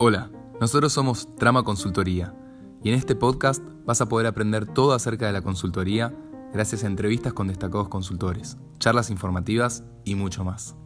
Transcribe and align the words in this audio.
Hola, 0.00 0.30
nosotros 0.60 0.92
somos 0.92 1.28
Trama 1.38 1.64
Consultoría 1.64 2.32
y 2.84 2.90
en 2.90 2.94
este 2.94 3.16
podcast 3.16 3.60
vas 3.84 4.00
a 4.00 4.06
poder 4.06 4.28
aprender 4.28 4.64
todo 4.64 4.92
acerca 4.92 5.26
de 5.26 5.32
la 5.32 5.42
consultoría 5.42 6.14
gracias 6.52 6.84
a 6.84 6.86
entrevistas 6.86 7.32
con 7.32 7.48
destacados 7.48 7.88
consultores, 7.88 8.58
charlas 8.78 9.10
informativas 9.10 9.82
y 10.04 10.14
mucho 10.14 10.44
más. 10.44 10.76